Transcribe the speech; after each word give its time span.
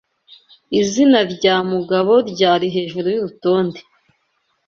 Izina 0.81 1.19
rya 1.33 1.55
Mugabo 1.71 2.13
ryari 2.31 2.65
hejuru 2.75 3.07
yurutonde. 3.15 3.79